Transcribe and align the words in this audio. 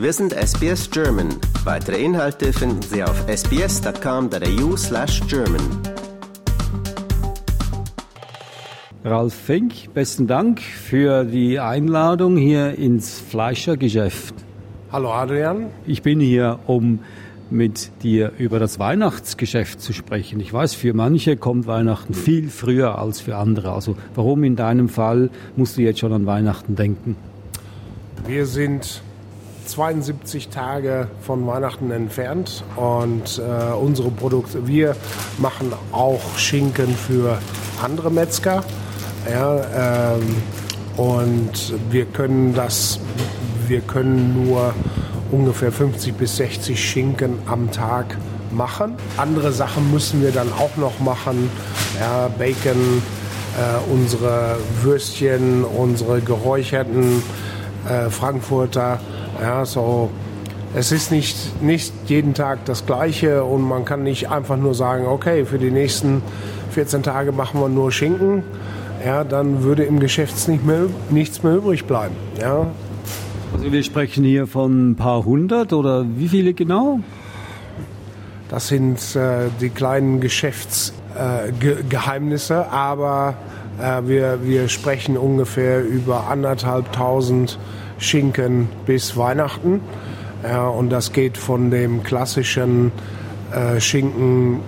Wir 0.00 0.14
sind 0.14 0.32
SBS 0.32 0.90
German. 0.90 1.28
Weitere 1.64 2.02
Inhalte 2.02 2.54
finden 2.54 2.80
Sie 2.80 3.04
auf 3.04 3.22
sbs.com.au 3.28 4.74
slash 4.74 5.20
German. 5.28 5.60
Ralf 9.04 9.34
Fink, 9.34 9.92
besten 9.92 10.26
Dank 10.26 10.62
für 10.62 11.24
die 11.24 11.60
Einladung 11.60 12.38
hier 12.38 12.78
ins 12.78 13.20
Fleischergeschäft. 13.20 14.34
Hallo 14.90 15.12
Adrian. 15.12 15.66
Ich 15.86 16.00
bin 16.00 16.18
hier, 16.18 16.60
um 16.66 17.00
mit 17.50 17.90
dir 18.02 18.32
über 18.38 18.58
das 18.58 18.78
Weihnachtsgeschäft 18.78 19.82
zu 19.82 19.92
sprechen. 19.92 20.40
Ich 20.40 20.50
weiß, 20.50 20.72
für 20.72 20.94
manche 20.94 21.36
kommt 21.36 21.66
Weihnachten 21.66 22.14
viel 22.14 22.48
früher 22.48 22.98
als 22.98 23.20
für 23.20 23.36
andere. 23.36 23.72
Also 23.72 23.96
warum 24.14 24.44
in 24.44 24.56
deinem 24.56 24.88
Fall 24.88 25.28
musst 25.56 25.76
du 25.76 25.82
jetzt 25.82 25.98
schon 25.98 26.14
an 26.14 26.24
Weihnachten 26.24 26.74
denken? 26.74 27.16
Wir 28.26 28.46
sind 28.46 29.02
72 29.70 30.48
Tage 30.48 31.08
von 31.22 31.46
Weihnachten 31.46 31.90
entfernt 31.92 32.64
und 32.76 33.38
äh, 33.38 33.72
unsere 33.72 34.10
Produkte, 34.10 34.66
wir 34.66 34.96
machen 35.38 35.72
auch 35.92 36.20
Schinken 36.36 36.94
für 36.94 37.38
andere 37.82 38.10
Metzger. 38.10 38.64
Ja, 39.30 40.14
ähm, 40.14 40.36
und 40.96 41.74
wir 41.90 42.06
können 42.06 42.52
das, 42.54 42.98
wir 43.68 43.80
können 43.80 44.44
nur 44.46 44.74
ungefähr 45.30 45.70
50 45.70 46.14
bis 46.14 46.36
60 46.36 46.78
Schinken 46.78 47.38
am 47.46 47.70
Tag 47.70 48.16
machen. 48.50 48.94
Andere 49.16 49.52
Sachen 49.52 49.92
müssen 49.92 50.20
wir 50.20 50.32
dann 50.32 50.52
auch 50.52 50.76
noch 50.76 50.98
machen. 50.98 51.48
Ja, 52.00 52.28
Bacon, 52.28 53.02
äh, 53.56 53.92
unsere 53.92 54.56
Würstchen, 54.82 55.64
unsere 55.64 56.20
geräucherten 56.20 57.22
äh, 57.88 58.10
Frankfurter. 58.10 59.00
Ja, 59.40 59.64
so. 59.64 60.10
Es 60.72 60.92
ist 60.92 61.10
nicht, 61.10 61.60
nicht 61.62 61.92
jeden 62.06 62.32
Tag 62.32 62.64
das 62.66 62.86
Gleiche 62.86 63.42
und 63.42 63.62
man 63.62 63.84
kann 63.84 64.04
nicht 64.04 64.30
einfach 64.30 64.56
nur 64.56 64.72
sagen, 64.74 65.04
okay, 65.06 65.44
für 65.44 65.58
die 65.58 65.72
nächsten 65.72 66.22
14 66.70 67.02
Tage 67.02 67.32
machen 67.32 67.60
wir 67.60 67.68
nur 67.68 67.90
Schinken. 67.90 68.44
Ja, 69.04 69.24
dann 69.24 69.64
würde 69.64 69.82
im 69.82 69.98
Geschäft 69.98 70.46
nicht 70.46 70.64
mehr, 70.64 70.84
nichts 71.10 71.42
mehr 71.42 71.56
übrig 71.56 71.86
bleiben. 71.86 72.14
Ja, 72.40 72.68
also 73.52 73.72
wir 73.72 73.82
sprechen 73.82 74.22
hier 74.22 74.46
von 74.46 74.90
ein 74.90 74.96
paar 74.96 75.24
hundert 75.24 75.72
oder 75.72 76.06
wie 76.16 76.28
viele 76.28 76.54
genau? 76.54 77.00
Das 78.48 78.68
sind 78.68 79.16
äh, 79.16 79.48
die 79.60 79.70
kleinen 79.70 80.20
Geschäftsgeheimnisse, 80.20 82.54
äh, 82.54 82.72
aber 82.72 83.34
äh, 83.80 84.02
wir, 84.06 84.44
wir 84.44 84.68
sprechen 84.68 85.16
ungefähr 85.16 85.84
über 85.84 86.28
anderthalbtausend 86.28 87.58
Schinken 88.00 88.68
bis 88.86 89.16
Weihnachten. 89.16 89.80
Ja, 90.42 90.66
und 90.68 90.90
das 90.90 91.12
geht 91.12 91.36
von 91.36 91.70
dem 91.70 92.02
klassischen 92.02 92.90
äh, 93.52 93.78
Schinken 93.78 94.60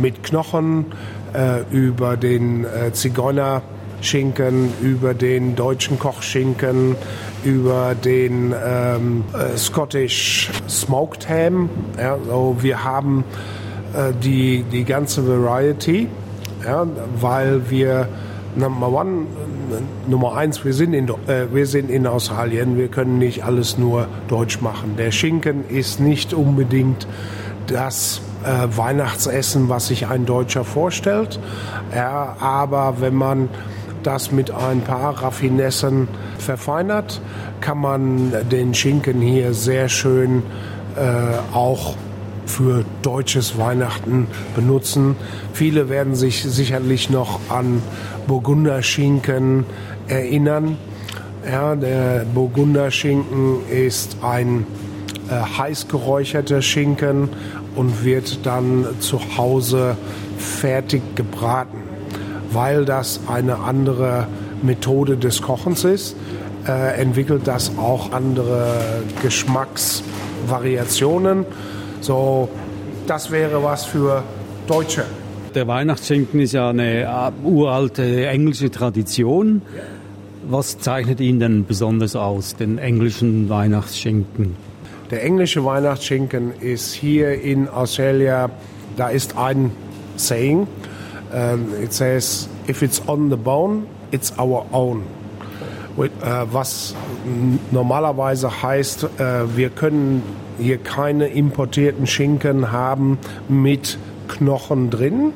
mit 0.00 0.22
Knochen 0.24 0.86
äh, 1.34 1.62
über 1.70 2.16
den 2.16 2.64
äh, 2.64 2.92
Zigeuner 2.92 3.62
Schinken, 4.00 4.72
über 4.82 5.14
den 5.14 5.56
deutschen 5.56 5.98
Kochschinken, 5.98 6.96
über 7.44 7.94
den 7.94 8.54
ähm, 8.64 9.24
äh, 9.32 9.56
Scottish 9.56 10.50
Smoked 10.68 11.28
Ham. 11.28 11.68
Ja, 11.98 12.16
so 12.26 12.56
wir 12.60 12.84
haben 12.84 13.24
äh, 13.94 14.12
die, 14.22 14.64
die 14.70 14.84
ganze 14.84 15.26
Variety, 15.26 16.08
ja, 16.64 16.86
weil 17.20 17.70
wir 17.70 18.08
Number 18.56 18.90
one, 18.90 19.26
Nummer 20.08 20.36
eins, 20.36 20.64
wir 20.64 20.72
sind, 20.72 20.94
in, 20.94 21.08
äh, 21.08 21.46
wir 21.52 21.66
sind 21.66 21.90
in 21.90 22.06
Australien, 22.06 22.76
wir 22.76 22.88
können 22.88 23.18
nicht 23.18 23.44
alles 23.44 23.78
nur 23.78 24.08
deutsch 24.28 24.60
machen. 24.60 24.96
Der 24.96 25.10
Schinken 25.10 25.68
ist 25.68 26.00
nicht 26.00 26.32
unbedingt 26.32 27.06
das 27.66 28.22
äh, 28.44 28.76
Weihnachtsessen, 28.76 29.68
was 29.68 29.88
sich 29.88 30.06
ein 30.06 30.24
Deutscher 30.24 30.64
vorstellt. 30.64 31.38
Ja, 31.94 32.36
aber 32.40 32.96
wenn 33.00 33.14
man 33.14 33.48
das 34.02 34.32
mit 34.32 34.50
ein 34.50 34.82
paar 34.82 35.22
Raffinessen 35.22 36.08
verfeinert, 36.38 37.20
kann 37.60 37.78
man 37.78 38.32
den 38.50 38.72
Schinken 38.72 39.20
hier 39.20 39.52
sehr 39.52 39.88
schön 39.88 40.42
äh, 40.96 41.54
auch 41.54 41.96
für 42.46 42.84
deutsches 43.02 43.58
Weihnachten 43.58 44.28
benutzen. 44.54 45.16
Viele 45.52 45.88
werden 45.88 46.14
sich 46.14 46.42
sicherlich 46.42 47.10
noch 47.10 47.40
an 47.48 47.82
Burgunderschinken 48.26 49.64
erinnern. 50.08 50.78
Ja, 51.50 51.76
der 51.76 52.24
Burgunderschinken 52.24 53.68
ist 53.68 54.18
ein 54.22 54.66
äh, 55.28 55.58
heiß 55.58 55.88
geräucherter 55.88 56.62
Schinken 56.62 57.28
und 57.74 58.04
wird 58.04 58.46
dann 58.46 58.86
zu 59.00 59.20
Hause 59.36 59.96
fertig 60.38 61.02
gebraten 61.14 61.86
weil 62.52 62.84
das 62.84 63.20
eine 63.26 63.58
andere 63.58 64.28
Methode 64.62 65.16
des 65.16 65.42
Kochens 65.42 65.82
ist, 65.84 66.14
äh, 66.66 67.00
entwickelt 67.00 67.46
das 67.46 67.72
auch 67.78 68.12
andere 68.12 69.02
Geschmacksvariationen. 69.22 71.46
So, 72.06 72.48
das 73.08 73.32
wäre 73.32 73.60
was 73.64 73.84
für 73.84 74.22
Deutsche. 74.68 75.04
Der 75.56 75.66
Weihnachtsschinken 75.66 76.38
ist 76.38 76.52
ja 76.52 76.70
eine 76.70 77.02
äh, 77.02 77.32
uralte 77.42 78.28
englische 78.28 78.70
Tradition. 78.70 79.60
Was 80.48 80.78
zeichnet 80.78 81.18
ihn 81.18 81.40
denn 81.40 81.64
besonders 81.64 82.14
aus, 82.14 82.54
den 82.54 82.78
englischen 82.78 83.48
Weihnachtsschinken? 83.48 84.54
Der 85.10 85.24
englische 85.24 85.64
Weihnachtsschinken 85.64 86.52
ist 86.60 86.92
hier 86.92 87.42
in 87.42 87.68
Australia, 87.68 88.50
da 88.96 89.08
ist 89.08 89.36
ein 89.36 89.72
Saying, 90.16 90.68
Um, 91.32 91.74
it 91.82 91.92
says, 91.92 92.48
if 92.68 92.84
it's 92.84 93.02
on 93.08 93.30
the 93.30 93.36
bone, 93.36 93.88
it's 94.12 94.32
our 94.38 94.64
own. 94.70 95.02
Uh, 95.98 96.46
was 96.52 96.94
normalerweise 97.70 98.62
heißt, 98.62 99.04
uh, 99.04 99.08
wir 99.54 99.70
können 99.70 100.22
hier 100.58 100.78
keine 100.78 101.28
importierten 101.28 102.06
Schinken 102.06 102.72
haben 102.72 103.18
mit 103.48 103.98
Knochen 104.28 104.90
drin. 104.90 105.32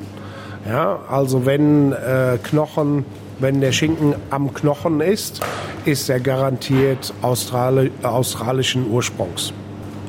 Ja, 0.67 0.99
also 1.09 1.45
wenn 1.45 1.91
äh, 1.91 2.37
Knochen, 2.43 3.05
wenn 3.39 3.61
der 3.61 3.71
Schinken 3.71 4.13
am 4.29 4.53
Knochen 4.53 5.01
ist, 5.01 5.41
ist 5.85 6.09
er 6.09 6.19
garantiert 6.19 7.13
Australi 7.21 7.91
australischen 8.03 8.89
Ursprungs. 8.91 9.53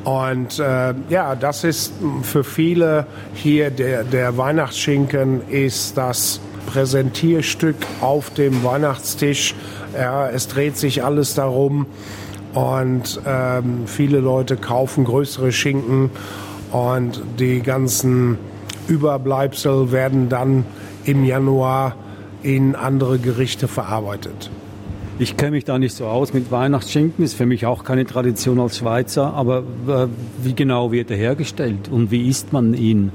Und 0.03 0.59
äh, 0.59 0.93
ja, 1.09 1.35
das 1.35 1.63
ist 1.63 1.93
für 2.23 2.43
viele 2.43 3.07
hier 3.33 3.71
der, 3.71 4.03
der 4.03 4.37
Weihnachtsschinken 4.37 5.41
ist 5.49 5.97
das 5.97 6.39
Präsentierstück 6.65 7.75
auf 8.01 8.29
dem 8.31 8.63
Weihnachtstisch. 8.63 9.55
Ja, 9.95 10.29
es 10.29 10.47
dreht 10.47 10.77
sich 10.77 11.03
alles 11.03 11.35
darum 11.35 11.85
und 12.53 13.21
ähm, 13.25 13.83
viele 13.85 14.19
Leute 14.19 14.57
kaufen 14.57 15.05
größere 15.05 15.51
Schinken 15.51 16.09
und 16.71 17.21
die 17.39 17.61
ganzen 17.61 18.37
Überbleibsel 18.87 19.91
werden 19.91 20.29
dann 20.29 20.65
im 21.05 21.23
Januar 21.23 21.95
in 22.41 22.75
andere 22.75 23.19
Gerichte 23.19 23.67
verarbeitet. 23.67 24.51
Ich 25.19 25.37
kenne 25.37 25.51
mich 25.51 25.63
da 25.63 25.77
nicht 25.77 25.95
so 25.95 26.05
aus 26.05 26.33
mit 26.33 26.51
Weihnachtsschinken, 26.51 27.23
ist 27.23 27.35
für 27.35 27.45
mich 27.45 27.65
auch 27.65 27.83
keine 27.83 28.05
Tradition 28.05 28.59
als 28.59 28.79
Schweizer, 28.79 29.33
aber 29.33 29.59
äh, 29.87 30.07
wie 30.41 30.55
genau 30.55 30.91
wird 30.91 31.11
er 31.11 31.17
hergestellt 31.17 31.87
und 31.89 32.09
wie 32.09 32.27
isst 32.27 32.51
man 32.51 32.73
ihn? 32.73 33.11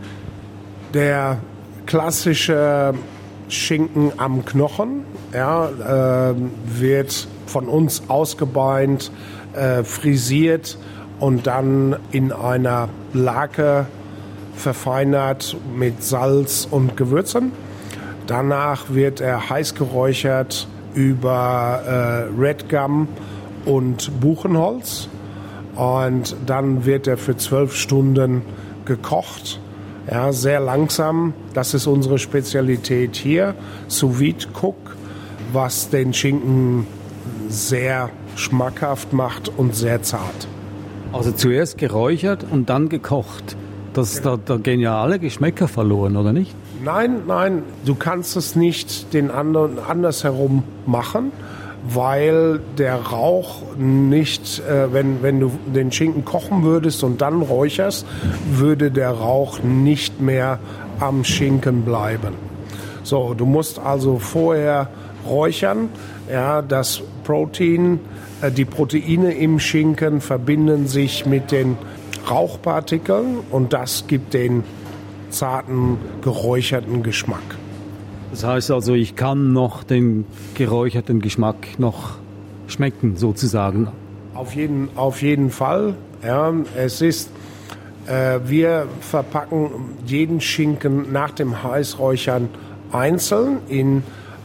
Der 0.94 1.38
klassische 1.86 2.94
Schinken 3.48 4.12
am 4.16 4.44
Knochen 4.44 5.04
ja, 5.32 6.30
äh, 6.30 6.34
wird 6.66 7.28
von 7.46 7.68
uns 7.68 8.02
ausgebeint, 8.08 9.10
äh, 9.54 9.82
frisiert 9.84 10.78
und 11.18 11.46
dann 11.46 11.96
in 12.12 12.32
einer 12.32 12.88
Lake 13.12 13.86
verfeinert 14.54 15.56
mit 15.74 16.02
Salz 16.02 16.66
und 16.70 16.96
Gewürzen. 16.96 17.52
Danach 18.26 18.90
wird 18.90 19.20
er 19.20 19.48
heiß 19.48 19.74
geräuchert 19.74 20.68
über 20.94 21.82
äh, 21.86 22.40
Red 22.40 22.68
Gum 22.68 23.08
und 23.64 24.20
Buchenholz. 24.20 25.08
Und 25.76 26.34
dann 26.44 26.84
wird 26.84 27.06
er 27.06 27.16
für 27.16 27.36
zwölf 27.36 27.76
Stunden 27.76 28.42
gekocht. 28.84 29.60
Ja, 30.10 30.32
sehr 30.32 30.60
langsam. 30.60 31.34
Das 31.52 31.74
ist 31.74 31.86
unsere 31.86 32.18
Spezialität 32.18 33.16
hier. 33.16 33.54
Sous 33.88 34.18
vide 34.18 34.46
Cook, 34.60 34.96
was 35.52 35.90
den 35.90 36.14
Schinken 36.14 36.86
sehr 37.48 38.10
schmackhaft 38.36 39.12
macht 39.12 39.50
und 39.56 39.74
sehr 39.74 40.02
zart. 40.02 40.48
Also 41.12 41.32
zuerst 41.32 41.78
geräuchert 41.78 42.44
und 42.50 42.70
dann 42.70 42.88
gekocht. 42.88 43.56
Das, 43.92 44.22
da, 44.22 44.36
da 44.36 44.56
gehen 44.56 44.80
ja 44.80 45.02
alle 45.02 45.18
Geschmäcker 45.18 45.68
verloren, 45.68 46.16
oder 46.16 46.32
nicht? 46.32 46.54
Nein, 46.84 47.22
nein, 47.26 47.62
du 47.84 47.94
kannst 47.94 48.36
es 48.36 48.54
nicht 48.54 49.12
den 49.12 49.30
anderen 49.30 49.78
andersherum 49.78 50.62
machen. 50.86 51.32
Weil 51.86 52.60
der 52.76 52.96
Rauch 52.96 53.62
nicht, 53.76 54.60
äh, 54.60 54.92
wenn, 54.92 55.22
wenn 55.22 55.40
du 55.40 55.52
den 55.66 55.92
Schinken 55.92 56.24
kochen 56.24 56.62
würdest 56.62 57.04
und 57.04 57.20
dann 57.20 57.42
räucherst, 57.42 58.06
würde 58.50 58.90
der 58.90 59.10
Rauch 59.10 59.62
nicht 59.62 60.20
mehr 60.20 60.58
am 61.00 61.24
Schinken 61.24 61.82
bleiben. 61.82 62.34
So, 63.02 63.34
du 63.34 63.46
musst 63.46 63.78
also 63.78 64.18
vorher 64.18 64.88
räuchern, 65.28 65.88
ja, 66.30 66.62
das 66.62 67.02
Protein, 67.24 68.00
äh, 68.42 68.50
die 68.50 68.64
Proteine 68.64 69.32
im 69.34 69.60
Schinken 69.60 70.20
verbinden 70.20 70.86
sich 70.86 71.26
mit 71.26 71.52
den 71.52 71.76
Rauchpartikeln 72.28 73.38
und 73.50 73.72
das 73.72 74.06
gibt 74.06 74.34
den 74.34 74.64
zarten, 75.30 75.98
geräucherten 76.22 77.02
Geschmack. 77.02 77.56
Das 78.30 78.44
heißt 78.44 78.70
also, 78.70 78.94
ich 78.94 79.16
kann 79.16 79.52
noch 79.52 79.84
den 79.84 80.24
geräucherten 80.54 81.20
Geschmack 81.20 81.56
noch 81.78 82.18
schmecken, 82.66 83.16
sozusagen. 83.16 83.88
Auf 84.34 84.54
jeden, 84.54 84.90
auf 84.94 85.22
jeden 85.22 85.50
Fall. 85.50 85.94
Ja, 86.24 86.52
es 86.76 87.00
ist, 87.00 87.30
äh, 88.06 88.40
wir 88.44 88.86
verpacken 89.00 89.70
jeden 90.04 90.40
Schinken 90.40 91.12
nach 91.12 91.30
dem 91.30 91.62
Heißräuchern 91.62 92.48
einzeln 92.92 93.58
in 93.68 94.02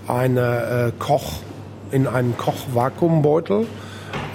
eine 0.07 0.87
äh, 0.87 0.91
Koch, 0.97 1.39
in 1.91 2.07
einen 2.07 2.37
Kochvakuumbeutel. 2.37 3.67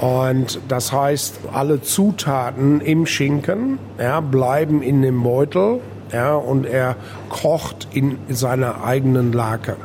Und 0.00 0.60
das 0.68 0.92
heißt, 0.92 1.40
alle 1.52 1.82
Zutaten 1.82 2.80
im 2.80 3.06
Schinken 3.06 3.78
ja, 3.98 4.20
bleiben 4.20 4.82
in 4.82 5.02
dem 5.02 5.22
Beutel 5.22 5.80
ja, 6.12 6.34
und 6.34 6.66
er 6.66 6.96
kocht 7.28 7.88
in 7.92 8.18
seiner 8.28 8.84
eigenen 8.84 9.32
Lake. 9.32 9.76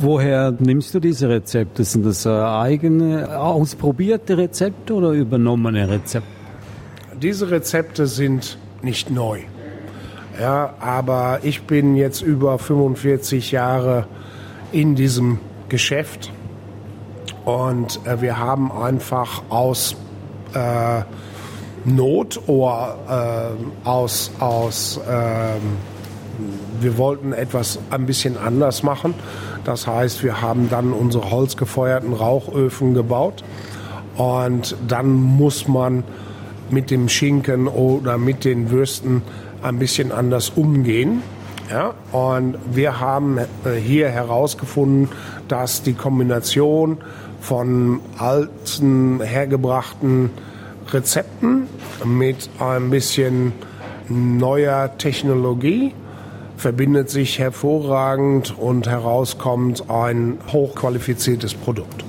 Woher 0.00 0.52
nimmst 0.58 0.94
du 0.94 1.00
diese 1.00 1.28
Rezepte? 1.28 1.84
Sind 1.84 2.04
das 2.04 2.26
äh, 2.26 2.30
eigene, 2.30 3.38
ausprobierte 3.38 4.36
Rezepte 4.36 4.94
oder 4.94 5.10
übernommene 5.10 5.88
Rezepte? 5.88 6.28
Diese 7.20 7.50
Rezepte 7.50 8.06
sind 8.06 8.58
nicht 8.82 9.10
neu. 9.10 9.40
Ja, 10.40 10.74
aber 10.80 11.40
ich 11.42 11.62
bin 11.62 11.94
jetzt 11.94 12.22
über 12.22 12.58
45 12.58 13.52
Jahre 13.52 14.06
in 14.72 14.96
diesem 14.96 15.38
Geschäft 15.68 16.32
und 17.44 18.00
äh, 18.04 18.20
wir 18.20 18.38
haben 18.38 18.72
einfach 18.72 19.42
aus 19.48 19.94
äh, 20.54 21.02
Not 21.84 22.40
oder 22.48 23.56
äh, 23.84 23.88
aus, 23.88 24.30
aus 24.38 25.00
äh, 25.08 25.60
wir 26.80 26.98
wollten 26.98 27.32
etwas 27.32 27.78
ein 27.90 28.06
bisschen 28.06 28.36
anders 28.36 28.82
machen. 28.82 29.14
Das 29.64 29.86
heißt, 29.86 30.22
wir 30.22 30.42
haben 30.42 30.68
dann 30.68 30.92
unsere 30.92 31.30
holzgefeuerten 31.30 32.12
Rauchöfen 32.12 32.94
gebaut 32.94 33.44
und 34.16 34.76
dann 34.86 35.12
muss 35.12 35.68
man 35.68 36.04
mit 36.70 36.90
dem 36.90 37.08
Schinken 37.08 37.68
oder 37.68 38.18
mit 38.18 38.44
den 38.44 38.70
Würsten 38.70 39.22
ein 39.62 39.78
bisschen 39.78 40.12
anders 40.12 40.50
umgehen. 40.50 41.22
Ja, 41.70 41.94
und 42.12 42.56
wir 42.72 43.00
haben 43.00 43.38
äh, 43.38 43.46
hier 43.82 44.10
herausgefunden, 44.10 45.08
dass 45.48 45.82
die 45.82 45.94
Kombination 45.94 46.98
von 47.40 48.00
alten, 48.18 49.22
hergebrachten 49.22 50.30
Rezepten 50.92 51.66
mit 52.04 52.48
ein 52.58 52.90
bisschen 52.90 53.52
neuer 54.08 54.96
Technologie 54.98 55.92
verbindet 56.56 57.10
sich 57.10 57.38
hervorragend 57.38 58.56
und 58.58 58.86
herauskommt 58.86 59.90
ein 59.90 60.38
hochqualifiziertes 60.52 61.54
Produkt. 61.54 62.04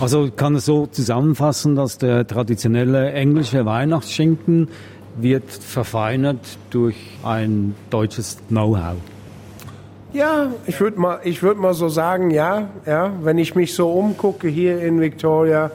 Also 0.00 0.30
kann 0.34 0.56
es 0.56 0.64
so 0.64 0.86
zusammenfassen, 0.86 1.76
dass 1.76 1.98
der 1.98 2.26
traditionelle 2.26 3.12
englische 3.12 3.64
Weihnachtsschinken 3.64 4.68
wird 5.16 5.50
verfeinert 5.50 6.58
durch 6.70 6.96
ein 7.22 7.74
deutsches 7.90 8.38
Know-how. 8.48 8.96
Ja, 10.12 10.48
ich 10.66 10.78
würde 10.80 11.00
mal, 11.00 11.20
ich 11.24 11.42
würde 11.42 11.60
mal 11.60 11.72
so 11.72 11.88
sagen, 11.88 12.30
ja, 12.30 12.68
ja. 12.84 13.12
Wenn 13.22 13.38
ich 13.38 13.54
mich 13.54 13.74
so 13.74 13.90
umgucke 13.90 14.48
hier 14.48 14.80
in 14.80 15.00
Victoria, 15.00 15.70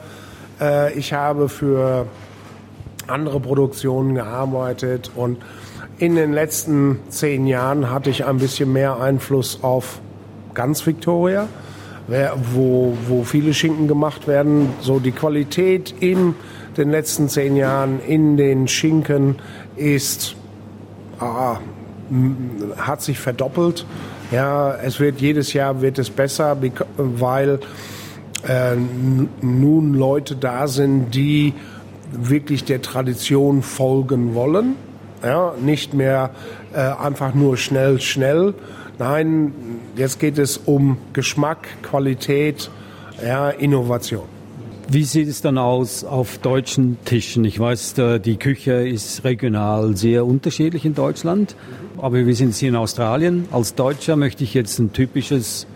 äh, 0.60 0.92
ich 0.94 1.12
habe 1.12 1.48
für 1.48 2.06
andere 3.06 3.40
Produktionen 3.40 4.14
gearbeitet 4.14 5.10
und 5.14 5.38
in 5.98 6.14
den 6.14 6.32
letzten 6.32 7.00
zehn 7.08 7.46
Jahren 7.46 7.90
hatte 7.90 8.10
ich 8.10 8.24
ein 8.24 8.38
bisschen 8.38 8.72
mehr 8.72 9.00
Einfluss 9.00 9.60
auf 9.62 10.00
ganz 10.54 10.86
Victoria, 10.86 11.48
wo, 12.52 12.96
wo 13.08 13.24
viele 13.24 13.52
Schinken 13.52 13.88
gemacht 13.88 14.28
werden. 14.28 14.70
So 14.80 15.00
die 15.00 15.12
Qualität 15.12 15.94
in 16.00 16.34
den 16.76 16.90
letzten 16.90 17.28
zehn 17.28 17.56
Jahren 17.56 18.00
in 18.00 18.36
den 18.36 18.68
Schinken 18.68 19.36
ist, 19.76 20.36
ah, 21.18 21.58
hat 22.76 23.02
sich 23.02 23.18
verdoppelt. 23.18 23.84
Ja, 24.30 24.74
es 24.74 25.00
wird 25.00 25.20
jedes 25.20 25.52
Jahr 25.52 25.80
wird 25.80 25.98
es 25.98 26.10
besser, 26.10 26.56
weil 26.96 27.60
äh, 28.48 28.76
nun 29.42 29.94
Leute 29.94 30.34
da 30.34 30.66
sind, 30.66 31.14
die 31.14 31.54
wirklich 32.12 32.64
der 32.64 32.82
Tradition 32.82 33.62
folgen 33.62 34.34
wollen. 34.34 34.76
Ja, 35.22 35.54
nicht 35.60 35.94
mehr 35.94 36.30
äh, 36.72 36.78
einfach 36.78 37.34
nur 37.34 37.56
schnell, 37.56 38.00
schnell. 38.00 38.54
Nein, 38.98 39.52
jetzt 39.96 40.18
geht 40.18 40.38
es 40.38 40.56
um 40.56 40.96
Geschmack, 41.12 41.68
Qualität, 41.82 42.70
ja, 43.24 43.50
Innovation. 43.50 44.24
Wie 44.90 45.04
sieht 45.04 45.28
es 45.28 45.42
dann 45.42 45.58
aus 45.58 46.02
auf 46.02 46.38
deutschen 46.38 46.96
Tischen? 47.04 47.44
Ich 47.44 47.60
weiß, 47.60 47.94
die 48.24 48.36
Küche 48.36 48.88
ist 48.88 49.22
regional 49.22 49.94
sehr 49.96 50.24
unterschiedlich 50.24 50.86
in 50.86 50.94
Deutschland, 50.94 51.56
aber 51.98 52.24
wir 52.24 52.34
sind 52.34 52.54
hier 52.54 52.70
in 52.70 52.76
Australien. 52.76 53.46
Als 53.52 53.74
Deutscher 53.74 54.16
möchte 54.16 54.44
ich 54.44 54.54
jetzt 54.54 54.78
ein 54.78 54.94
typisches 54.94 55.66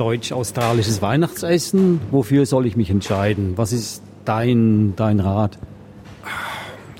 deutsch-australisches 0.00 1.02
Weihnachtsessen. 1.02 2.00
Wofür 2.10 2.46
soll 2.46 2.66
ich 2.66 2.76
mich 2.76 2.90
entscheiden? 2.90 3.52
Was 3.56 3.72
ist 3.72 4.02
dein, 4.24 4.94
dein 4.96 5.20
Rat? 5.20 5.58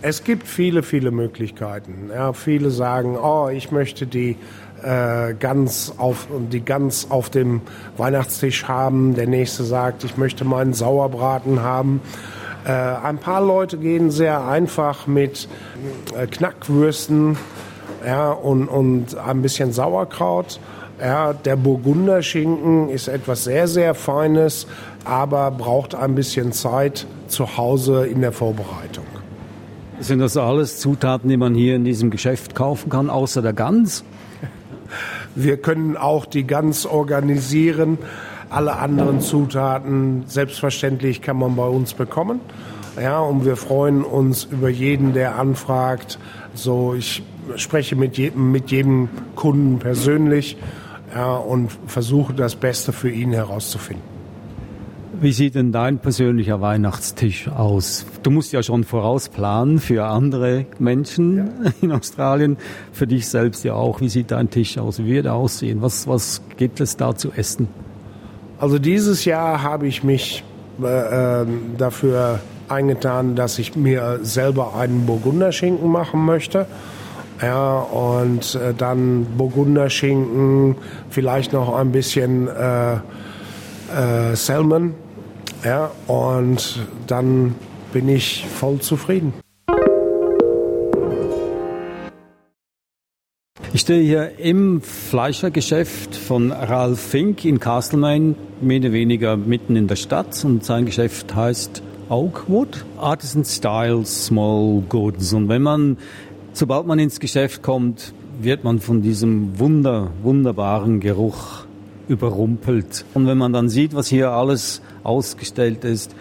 Es 0.03 0.25
gibt 0.25 0.47
viele, 0.47 0.83
viele 0.83 1.11
Möglichkeiten. 1.11 2.11
Ja, 2.15 2.33
viele 2.33 2.71
sagen, 2.71 3.17
oh, 3.17 3.49
ich 3.49 3.71
möchte 3.71 4.07
die 4.07 4.37
äh, 4.83 5.35
ganz 5.35 5.95
auf 5.99 6.29
die 6.51 6.65
ganz 6.65 7.07
auf 7.11 7.29
dem 7.29 7.61
Weihnachtstisch 7.97 8.67
haben. 8.67 9.15
Der 9.15 9.27
nächste 9.27 9.65
sagt, 9.65 10.05
ich 10.05 10.17
möchte 10.17 10.45
meinen 10.45 10.73
Sauerbraten 10.73 11.63
haben. 11.63 12.01
Äh, 12.65 12.71
ein 12.71 13.19
paar 13.19 13.45
Leute 13.45 13.79
gehen 13.79 14.11
sehr 14.11 14.47
einfach 14.47 15.07
mit 15.07 15.49
äh, 16.17 16.27
Knackwürsten 16.27 17.37
ja, 18.05 18.31
und, 18.31 18.69
und 18.69 19.17
ein 19.17 19.43
bisschen 19.43 19.73
Sauerkraut. 19.73 20.61
Ja, 21.01 21.33
der 21.33 21.57
Burgunderschinken 21.57 22.91
ist 22.91 23.09
etwas 23.09 23.45
sehr, 23.45 23.67
sehr 23.69 23.95
Feines, 23.95 24.67
aber 25.05 25.51
braucht 25.51 25.95
ein 25.95 26.15
bisschen 26.15 26.53
Zeit 26.53 27.07
zu 27.27 27.57
Hause 27.57 28.07
in 28.07 28.21
der 28.21 28.33
Vorbereitung. 28.33 29.07
Sind 30.01 30.19
das 30.19 30.37
alles 30.37 30.79
Zutaten, 30.79 31.29
die 31.31 31.37
man 31.37 31.55
hier 31.55 31.77
in 31.77 31.85
diesem 31.85 32.11
Geschäft 32.11 32.55
kaufen 32.55 32.91
kann, 32.91 33.09
außer 33.11 33.43
der 33.43 33.53
Gans? 33.53 34.05
Wir 35.35 35.57
können 35.57 35.97
auch 35.97 36.27
die 36.27 36.47
Gans 36.47 36.85
organisieren. 36.87 37.99
Alle 38.49 38.77
anderen 38.77 39.21
Zutaten, 39.21 40.25
selbstverständlich, 40.27 41.23
kann 41.23 41.39
man 41.39 41.55
bei 41.55 41.67
uns 41.67 41.95
bekommen. 41.95 42.41
Ja, 43.01 43.21
und 43.21 43.45
wir 43.45 43.57
freuen 43.57 44.03
uns 44.03 44.45
über 44.45 44.69
jeden, 44.69 45.15
der 45.15 45.39
anfragt. 45.39 46.19
So, 46.55 46.95
ich 46.95 47.23
spreche 47.57 47.97
mit 47.97 48.19
jedem, 48.19 48.53
mit 48.53 48.71
jedem 48.71 49.09
Kunden 49.35 49.79
persönlich 49.79 50.57
ja, 51.15 51.37
und 51.37 51.71
versuche 51.87 52.33
das 52.33 52.57
Beste 52.57 52.93
für 52.93 53.11
ihn 53.11 53.33
herauszufinden. 53.33 54.11
Wie 55.23 55.33
sieht 55.33 55.55
denn 55.55 55.71
dein 55.71 55.99
persönlicher 55.99 56.63
Weihnachtstisch 56.63 57.49
aus? 57.49 58.07
Du 58.23 58.31
musst 58.31 58.53
ja 58.53 58.63
schon 58.63 58.85
vorausplanen 58.85 59.79
für 59.79 60.07
andere 60.07 60.65
Menschen 60.79 61.37
ja. 61.37 61.73
in 61.83 61.93
Australien, 61.93 62.57
für 62.93 63.07
dich 63.07 63.29
selbst 63.29 63.63
ja 63.65 63.75
auch. 63.75 64.01
Wie 64.01 64.09
sieht 64.09 64.31
dein 64.31 64.49
Tisch 64.49 64.79
aus? 64.79 64.99
Wie 64.99 65.07
wird 65.07 65.27
er 65.27 65.35
aussehen? 65.35 65.83
Was, 65.83 66.09
was 66.09 66.41
gibt 66.57 66.81
es 66.81 66.97
da 66.97 67.15
zu 67.15 67.33
essen? 67.33 67.69
Also 68.59 68.79
dieses 68.79 69.27
Jahr 69.27 69.63
habe 69.63 69.87
ich 69.89 70.03
mich 70.03 70.43
äh, 70.83 71.43
ähm, 71.43 71.75
dafür 71.77 72.41
eingetan, 72.69 73.37
dass 73.37 73.59
ich 73.59 73.77
mir 73.77 74.21
selber 74.23 74.75
einen 74.75 75.05
Burgunderschinken 75.05 75.91
machen 75.91 76.25
möchte. 76.25 76.67
Ja, 77.43 77.79
und 77.79 78.55
äh, 78.55 78.75
dann 78.75 79.27
Burgunderschinken, 79.39 80.77
vielleicht 81.09 81.53
noch 81.53 81.75
ein 81.75 81.91
bisschen 81.91 82.49
äh, 82.49 82.95
äh, 82.95 84.35
Salmon 84.35 84.95
ja, 85.65 85.91
und 86.07 86.79
dann 87.07 87.55
bin 87.93 88.09
ich 88.09 88.47
voll 88.47 88.79
zufrieden. 88.79 89.35
Ich 93.73 93.83
stehe 93.83 94.03
hier 94.03 94.39
im 94.39 94.81
Fleischergeschäft 94.81 96.17
von 96.17 96.51
Ralph 96.51 96.99
Fink 96.99 97.45
in 97.45 97.61
Castlemaine, 97.61 98.35
mehr 98.61 98.81
oder 98.81 98.93
weniger 98.93 99.37
mitten 99.37 99.77
in 99.77 99.87
der 99.87 99.97
Stadt. 99.97 100.45
Und 100.45 100.65
sein 100.65 100.87
Geschäft 100.87 101.35
heißt 101.35 101.83
Oakwood, 102.09 102.85
Artisan 102.99 103.45
Style 103.45 104.05
Small 104.07 104.83
Goods. 104.89 105.33
Und 105.35 105.49
wenn 105.49 105.63
man, 105.63 105.99
sobald 106.53 106.87
man 106.87 106.99
ins 106.99 107.21
Geschäft 107.21 107.63
kommt, 107.63 108.13
wird 108.41 108.65
man 108.65 108.81
von 108.81 109.03
diesem 109.03 109.59
wunder, 109.59 110.11
wunderbaren 110.23 111.01
Geruch 111.01 111.65
überrumpelt. 112.09 113.05
Und 113.15 113.27
wenn 113.27 113.39
man 113.39 113.53
dann 113.53 113.69
sieht, 113.69 113.95
was 113.95 114.09
hier 114.09 114.31
alles 114.31 114.83
ausgestellt 115.05 115.85
ist, 115.85 116.15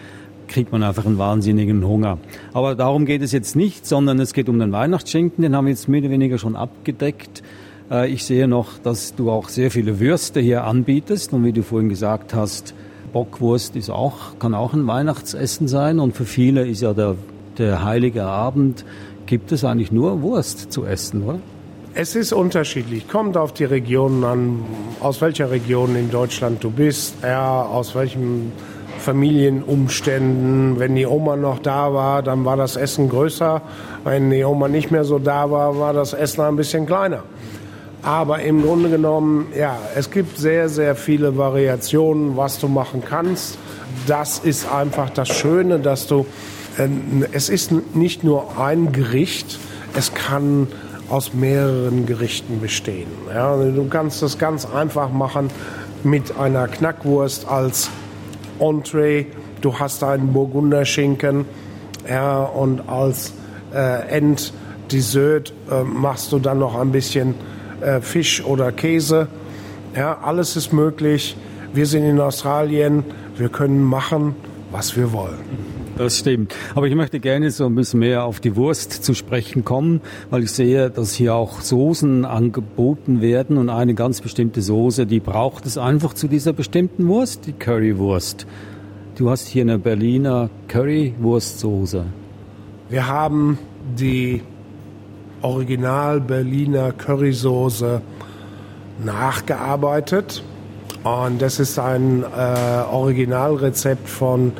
kriegt 0.48 0.72
man 0.72 0.82
einfach 0.82 1.06
einen 1.06 1.18
wahnsinnigen 1.18 1.86
Hunger. 1.86 2.18
Aber 2.52 2.74
darum 2.74 3.06
geht 3.06 3.22
es 3.22 3.32
jetzt 3.32 3.56
nicht, 3.56 3.86
sondern 3.86 4.18
es 4.20 4.34
geht 4.34 4.48
um 4.48 4.58
den 4.58 4.72
Weihnachtsschinken, 4.72 5.42
den 5.42 5.56
haben 5.56 5.66
wir 5.66 5.70
jetzt 5.70 5.88
mehr 5.88 6.00
oder 6.00 6.10
weniger 6.10 6.38
schon 6.38 6.56
abgedeckt. 6.56 7.42
Äh, 7.90 8.10
ich 8.10 8.24
sehe 8.24 8.48
noch, 8.48 8.78
dass 8.78 9.14
du 9.14 9.30
auch 9.30 9.48
sehr 9.48 9.70
viele 9.70 10.00
Würste 10.00 10.40
hier 10.40 10.64
anbietest 10.64 11.32
und 11.32 11.44
wie 11.44 11.52
du 11.52 11.62
vorhin 11.62 11.88
gesagt 11.88 12.34
hast, 12.34 12.74
Bockwurst 13.12 13.74
ist 13.76 13.90
auch, 13.90 14.38
kann 14.38 14.54
auch 14.54 14.72
ein 14.72 14.86
Weihnachtsessen 14.86 15.66
sein 15.66 15.98
und 15.98 16.16
für 16.16 16.24
viele 16.24 16.66
ist 16.66 16.82
ja 16.82 16.92
der, 16.92 17.16
der 17.58 17.84
heilige 17.84 18.24
Abend, 18.24 18.84
gibt 19.30 19.52
es 19.52 19.64
eigentlich 19.64 19.92
nur 19.92 20.22
Wurst 20.22 20.72
zu 20.72 20.84
essen, 20.84 21.22
oder? 21.22 21.38
Es 21.94 22.16
ist 22.16 22.32
unterschiedlich, 22.32 23.08
kommt 23.08 23.36
auf 23.36 23.52
die 23.52 23.64
Region 23.64 24.24
an, 24.24 24.64
aus 24.98 25.20
welcher 25.20 25.52
Region 25.52 25.94
in 25.94 26.10
Deutschland 26.10 26.64
du 26.64 26.70
bist, 26.70 27.14
ja, 27.22 27.62
aus 27.62 27.94
welchem 27.94 28.50
Familienumständen. 28.98 30.80
Wenn 30.80 30.96
die 30.96 31.06
Oma 31.06 31.36
noch 31.36 31.60
da 31.60 31.94
war, 31.94 32.24
dann 32.24 32.44
war 32.44 32.56
das 32.56 32.74
Essen 32.74 33.08
größer. 33.08 33.62
Wenn 34.02 34.30
die 34.30 34.42
Oma 34.42 34.66
nicht 34.66 34.90
mehr 34.90 35.04
so 35.04 35.20
da 35.20 35.48
war, 35.48 35.78
war 35.78 35.92
das 35.92 36.12
Essen 36.12 36.40
ein 36.42 36.56
bisschen 36.56 36.86
kleiner. 36.86 37.22
Aber 38.02 38.40
im 38.40 38.62
Grunde 38.62 38.90
genommen, 38.90 39.46
ja, 39.56 39.78
es 39.94 40.10
gibt 40.10 40.38
sehr, 40.38 40.68
sehr 40.68 40.96
viele 40.96 41.36
Variationen, 41.36 42.36
was 42.36 42.58
du 42.58 42.66
machen 42.66 43.04
kannst. 43.08 43.58
Das 44.08 44.40
ist 44.40 44.70
einfach 44.70 45.10
das 45.10 45.28
Schöne, 45.28 45.78
dass 45.78 46.08
du, 46.08 46.26
es 47.32 47.48
ist 47.48 47.72
nicht 47.94 48.24
nur 48.24 48.58
ein 48.58 48.92
Gericht, 48.92 49.58
es 49.96 50.14
kann 50.14 50.68
aus 51.08 51.34
mehreren 51.34 52.06
Gerichten 52.06 52.60
bestehen. 52.60 53.08
Ja, 53.34 53.56
du 53.56 53.86
kannst 53.88 54.22
das 54.22 54.38
ganz 54.38 54.64
einfach 54.64 55.10
machen 55.10 55.50
mit 56.04 56.36
einer 56.36 56.68
Knackwurst 56.68 57.48
als 57.48 57.90
Entree, 58.58 59.26
du 59.60 59.78
hast 59.78 60.02
einen 60.04 60.32
Burgunderschinken 60.32 61.44
ja, 62.08 62.42
und 62.42 62.88
als 62.88 63.32
äh, 63.74 64.08
Enddessert 64.08 65.52
äh, 65.70 65.82
machst 65.82 66.32
du 66.32 66.38
dann 66.38 66.60
noch 66.60 66.78
ein 66.78 66.92
bisschen 66.92 67.34
äh, 67.80 68.00
Fisch 68.00 68.44
oder 68.44 68.72
Käse. 68.72 69.28
Ja, 69.96 70.18
alles 70.22 70.56
ist 70.56 70.72
möglich. 70.72 71.36
Wir 71.72 71.86
sind 71.86 72.04
in 72.04 72.20
Australien, 72.20 73.04
wir 73.36 73.48
können 73.48 73.82
machen, 73.82 74.34
was 74.70 74.96
wir 74.96 75.12
wollen. 75.12 75.79
Das 76.00 76.16
stimmt. 76.16 76.54
Aber 76.74 76.86
ich 76.86 76.94
möchte 76.94 77.20
gerne 77.20 77.50
so 77.50 77.66
ein 77.66 77.74
bisschen 77.74 78.00
mehr 78.00 78.24
auf 78.24 78.40
die 78.40 78.56
Wurst 78.56 79.04
zu 79.04 79.12
sprechen 79.12 79.66
kommen, 79.66 80.00
weil 80.30 80.44
ich 80.44 80.50
sehe, 80.50 80.88
dass 80.88 81.12
hier 81.12 81.34
auch 81.34 81.60
Soßen 81.60 82.24
angeboten 82.24 83.20
werden 83.20 83.58
und 83.58 83.68
eine 83.68 83.92
ganz 83.92 84.22
bestimmte 84.22 84.62
Soße, 84.62 85.04
die 85.04 85.20
braucht 85.20 85.66
es 85.66 85.76
einfach 85.76 86.14
zu 86.14 86.26
dieser 86.26 86.54
bestimmten 86.54 87.06
Wurst, 87.06 87.46
die 87.46 87.52
Currywurst. 87.52 88.46
Du 89.16 89.28
hast 89.28 89.46
hier 89.48 89.60
eine 89.60 89.78
Berliner 89.78 90.48
Currywurstsoße. 90.68 92.06
Wir 92.88 93.06
haben 93.06 93.58
die 93.98 94.40
Original 95.42 96.22
Berliner 96.22 96.92
Currysoße 96.92 98.00
nachgearbeitet 99.04 100.42
und 101.02 101.42
das 101.42 101.60
ist 101.60 101.78
ein 101.78 102.22
äh, 102.22 102.84
Originalrezept 102.90 104.08
von 104.08 104.52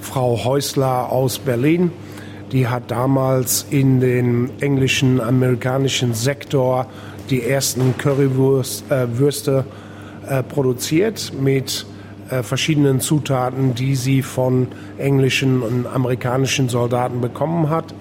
Frau 0.00 0.44
Häusler 0.44 1.10
aus 1.10 1.38
Berlin. 1.38 1.92
Die 2.52 2.66
hat 2.66 2.90
damals 2.90 3.66
in 3.70 4.00
den 4.00 4.50
englischen, 4.60 5.20
amerikanischen 5.20 6.14
Sektor 6.14 6.86
die 7.30 7.42
ersten 7.42 7.96
Currywürste 7.96 9.64
äh, 10.28 10.38
äh, 10.38 10.42
produziert 10.42 11.32
mit 11.40 11.86
äh, 12.28 12.42
verschiedenen 12.42 13.00
Zutaten, 13.00 13.74
die 13.74 13.94
sie 13.94 14.22
von 14.22 14.68
englischen 14.98 15.62
und 15.62 15.86
amerikanischen 15.86 16.68
Soldaten 16.68 17.20
bekommen 17.20 17.70
hat. 17.70 17.94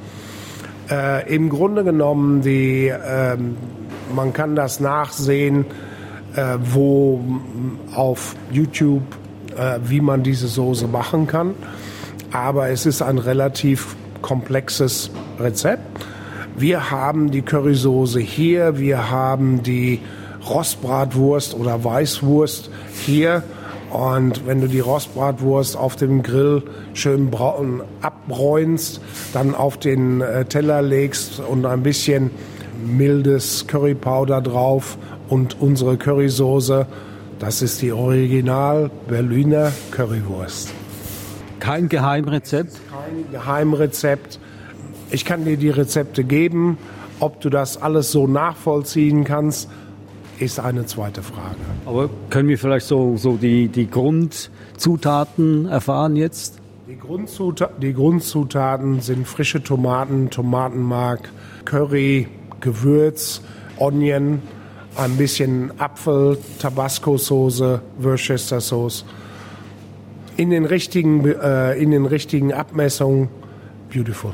Äh, 0.89 1.33
Im 1.33 1.49
Grunde 1.49 1.83
genommen, 1.83 2.41
die, 2.41 2.87
ähm, 2.87 3.55
man 4.15 4.33
kann 4.33 4.55
das 4.55 4.79
nachsehen, 4.79 5.65
äh, 6.35 6.57
wo 6.59 7.23
auf 7.93 8.35
YouTube, 8.51 9.03
äh, 9.59 9.79
wie 9.83 10.01
man 10.01 10.23
diese 10.23 10.47
Soße 10.47 10.87
machen 10.87 11.27
kann 11.27 11.55
aber 12.31 12.69
es 12.69 12.85
ist 12.85 13.01
ein 13.01 13.17
relativ 13.17 13.95
komplexes 14.21 15.09
Rezept. 15.39 15.83
Wir 16.57 16.91
haben 16.91 17.31
die 17.31 17.41
Currysoße 17.41 18.19
hier, 18.19 18.77
wir 18.77 19.09
haben 19.09 19.63
die 19.63 19.99
Rostbratwurst 20.47 21.53
oder 21.53 21.83
Weißwurst 21.83 22.69
hier. 23.05 23.43
Und 23.91 24.45
wenn 24.45 24.61
du 24.61 24.67
die 24.67 24.81
Rostbratwurst 24.81 25.75
auf 25.75 25.95
dem 25.95 26.21
Grill 26.21 26.61
schön 26.93 27.31
braun 27.31 27.81
abbräunst, 28.01 29.01
dann 29.33 29.55
auf 29.55 29.77
den 29.77 30.21
äh, 30.21 30.45
Teller 30.45 30.83
legst 30.83 31.39
und 31.39 31.65
ein 31.65 31.81
bisschen 31.81 32.29
mildes 32.85 33.65
Currypowder 33.65 34.41
drauf 34.41 34.97
und 35.27 35.59
unsere 35.59 35.97
Currysoße, 35.97 36.85
das 37.39 37.61
ist 37.61 37.81
die 37.81 37.91
Original 37.91 38.91
Berliner 39.07 39.71
Currywurst. 39.91 40.73
Kein 41.59 41.89
Geheimrezept? 41.89 42.79
Kein 42.89 43.31
Geheimrezept. 43.31 44.39
Ich 45.11 45.25
kann 45.25 45.45
dir 45.45 45.57
die 45.57 45.69
Rezepte 45.69 46.23
geben. 46.23 46.77
Ob 47.19 47.41
du 47.41 47.49
das 47.49 47.81
alles 47.81 48.11
so 48.11 48.27
nachvollziehen 48.27 49.23
kannst, 49.23 49.69
ist 50.39 50.59
eine 50.59 50.85
zweite 50.85 51.21
Frage. 51.21 51.57
Aber 51.85 52.09
können 52.29 52.47
wir 52.49 52.57
vielleicht 52.57 52.85
so, 52.85 53.17
so 53.17 53.35
die, 53.35 53.67
die 53.67 53.89
Grundzutaten 53.89 55.65
erfahren 55.65 56.15
jetzt? 56.15 56.59
Die, 56.87 56.97
Grundzuta 56.97 57.69
die 57.81 57.93
Grundzutaten 57.93 59.01
sind 59.01 59.27
frische 59.27 59.61
Tomaten, 59.61 60.29
Tomatenmark, 60.29 61.29
Curry, 61.65 62.27
Gewürz, 62.61 63.41
Onion, 63.77 64.41
ein 64.99 65.15
bisschen 65.15 65.71
Apfel, 65.79 66.37
Tabasco-Soße, 66.59 67.81
Worcester-Sauce 67.99 69.05
in 70.35 70.49
den 70.49 70.65
richtigen, 70.65 71.25
äh, 71.25 71.73
in 71.73 71.91
den 71.91 72.05
richtigen 72.05 72.53
Abmessungen 72.53 73.29
beautiful. 73.93 74.31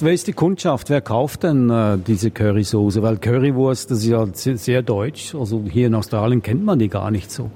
Wer 0.00 0.12
ist 0.12 0.26
die 0.26 0.32
Kundschaft? 0.32 0.88
Wer 0.88 1.00
kauft 1.02 1.42
denn 1.42 1.68
äh, 1.68 1.98
diese 1.98 2.30
Currysoße? 2.30 3.02
Weil 3.02 3.18
Currywurst, 3.18 3.90
das 3.90 3.98
ist 3.98 4.06
ja 4.06 4.26
sehr 4.32 4.82
deutsch. 4.82 5.34
Also 5.34 5.62
hier 5.70 5.88
in 5.88 5.94
Australien 5.94 6.42
kennt 6.42 6.64
man 6.64 6.78
die 6.78 6.88
gar 6.88 7.10
nicht 7.10 7.30
so. 7.30 7.50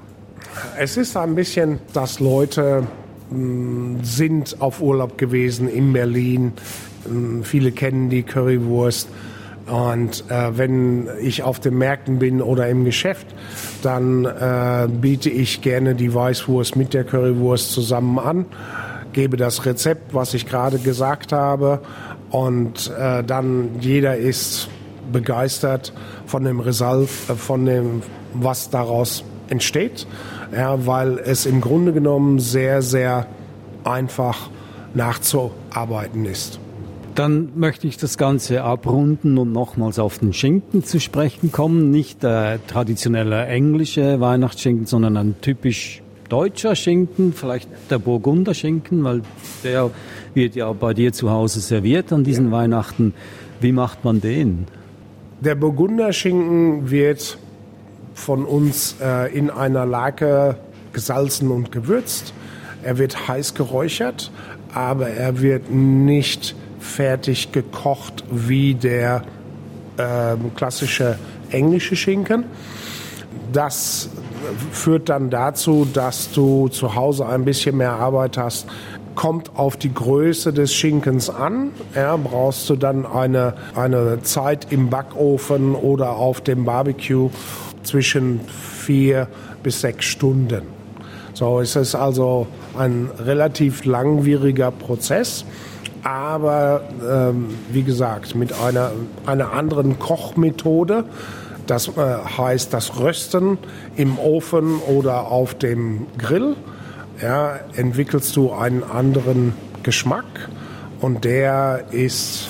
Es 0.79 0.97
ist 0.97 1.17
ein 1.17 1.35
bisschen, 1.35 1.79
dass 1.95 2.21
Leute 2.21 2.87
mh, 3.31 3.38
mm, 3.38 3.99
sind 4.03 4.61
auf 4.61 4.83
Urlaub 4.83 5.17
gewesen 5.17 5.69
in 5.69 5.93
Berlin. 5.93 6.53
Mh, 7.09 7.19
mm, 7.19 7.43
viele 7.45 7.73
kennen 7.73 8.11
die 8.11 8.23
Currywurst. 8.23 9.09
Und 9.66 10.25
äh, 10.30 10.59
wenn 10.59 11.09
ich 11.21 11.42
auf 11.42 11.59
den 11.59 11.78
Märkten 11.78 12.18
bin 12.18 12.42
oder 12.42 12.68
im 12.68 12.85
Geschäft, 12.85 13.26
dann 13.83 14.25
äh, 14.26 14.88
biete 14.88 15.30
ich 15.30 15.62
gerne 15.62 15.94
die 15.94 16.12
Weißwurst 16.12 16.76
mit 16.76 16.92
der 16.92 17.04
Currywurst 17.04 17.73
zusammen 17.73 18.18
an, 18.18 18.47
gebe 19.12 19.37
das 19.37 19.64
Rezept, 19.64 20.12
was 20.12 20.35
ich 20.35 20.47
gerade 20.47 20.78
gesagt 20.78 21.33
habe, 21.33 21.80
und 22.30 22.92
äh, 22.99 23.23
dann 23.23 23.80
jeder 23.80 24.16
ist 24.16 24.68
begeistert 25.12 25.92
von 26.26 26.44
dem 26.44 26.61
Result, 26.61 27.09
äh, 27.28 27.35
von 27.35 27.64
dem, 27.64 28.02
was 28.35 28.71
daraus 28.71 29.25
entsteht, 29.49 30.06
ja, 30.54 30.87
weil 30.87 31.18
es 31.18 31.47
im 31.47 31.61
Grunde 31.61 31.92
genommen 31.92 32.38
sehr, 32.38 32.83
sehr 32.83 33.26
einfach 33.85 34.50
nachzuarbeiten 34.94 36.25
ist. 36.25 36.59
Dann 37.14 37.50
möchte 37.54 37.87
ich 37.87 37.97
das 37.97 38.18
Ganze 38.18 38.64
abrunden 38.64 39.38
und 39.38 39.52
nochmals 39.52 40.00
auf 40.00 40.18
den 40.18 40.33
Schinken 40.33 40.83
zu 40.83 40.99
sprechen 40.99 41.52
kommen. 41.52 41.90
Nicht 41.90 42.25
der 42.25 42.59
traditionelle 42.66 43.47
englische 43.47 44.18
Weihnachtsschinken, 44.18 44.87
sondern 44.87 45.16
ein 45.16 45.37
typisch 45.40 46.02
deutscher 46.28 46.75
Schinken, 46.75 47.33
vielleicht 47.33 47.68
der 47.88 48.00
Burgunder 48.00 48.52
Schinken, 48.52 49.04
weil 49.04 49.23
der 49.62 49.90
wird 50.35 50.56
ja 50.56 50.73
bei 50.73 50.92
dir 50.92 51.12
zu 51.12 51.30
Hause 51.30 51.61
serviert 51.61 52.12
an 52.12 52.25
diesen 52.25 52.47
ja. 52.47 52.52
Weihnachten. 52.52 53.14
Wie 53.61 53.71
macht 53.71 54.04
man 54.04 54.21
den? 54.21 54.66
Der 55.40 55.54
Burgunder 55.54 56.12
Schinken 56.12 56.90
wird 56.90 57.38
von 58.14 58.44
uns 58.44 58.97
äh, 59.00 59.33
in 59.33 59.50
einer 59.50 59.87
Lake 59.87 60.56
gesalzen 60.92 61.52
und 61.52 61.71
gewürzt. 61.71 62.35
Er 62.83 62.99
wird 62.99 63.28
heiß 63.28 63.54
geräuchert, 63.54 64.33
aber 64.73 65.09
er 65.11 65.40
wird 65.40 65.71
nicht 65.71 66.56
fertig 66.85 67.50
gekocht 67.50 68.25
wie 68.31 68.75
der 68.75 69.23
äh, 69.97 70.37
klassische 70.55 71.19
englische 71.50 71.97
Schinken. 71.97 72.45
Das 73.53 74.11
führt 74.73 75.09
dann 75.09 75.31
dazu, 75.31 75.87
dass 75.91 76.31
du 76.33 76.69
zu 76.69 76.95
Hause 76.95 77.26
ein 77.26 77.45
bisschen 77.45 77.76
mehr 77.76 77.93
Arbeit 77.93 78.37
hast. 78.37 78.67
Kommt 79.14 79.57
auf 79.57 79.76
die 79.76 79.95
Größe 79.95 80.53
des 80.53 80.75
Schinkens 80.75 81.31
an. 81.31 81.71
Ja, 81.95 82.17
brauchst 82.17 82.69
du 82.69 82.76
dann 82.76 83.07
eine, 83.07 83.55
eine 83.75 84.23
Zeit 84.23 84.67
im 84.71 84.91
Backofen 84.91 85.75
oder 85.75 86.17
auf 86.17 86.41
dem 86.41 86.64
Barbecue 86.64 87.31
zwischen 87.85 88.41
vier 88.49 89.29
bis 89.62 89.81
sechs 89.81 90.07
Stunden. 90.07 90.62
So, 91.33 91.61
es 91.61 91.75
ist 91.76 91.95
also 91.95 92.47
ein 92.79 93.11
relativ 93.19 93.85
langwieriger 93.85 94.71
Prozess, 94.71 95.45
aber 96.04 96.82
ähm, 97.11 97.46
wie 97.70 97.82
gesagt, 97.82 98.34
mit 98.34 98.52
einer, 98.61 98.92
einer 99.26 99.52
anderen 99.52 99.99
Kochmethode. 99.99 101.04
Das 101.66 101.88
äh, 101.88 101.92
heißt 102.38 102.75
das 102.75 103.00
Rösten 103.00 103.56
im 103.96 104.18
Ofen 104.18 104.76
oder 104.80 105.28
auf 105.28 105.54
dem 105.54 106.06
Grill. 106.18 106.56
Ja, 107.23 107.58
entwickelst 107.75 108.37
du 108.37 108.52
einen 108.52 108.82
anderen 108.82 109.54
Geschmack 109.82 110.50
und 111.00 111.25
der 111.25 111.87
ist 111.90 112.49